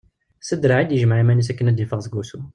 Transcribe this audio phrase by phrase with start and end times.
[0.41, 2.39] S draɛ i d-yejmeɛ iman-is akken ad d-iffeɣ seg wussu.